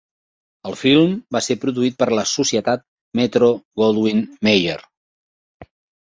[0.67, 2.85] El film va ser produït per la societat
[3.19, 4.79] Metro-Goldwyn-Mayer.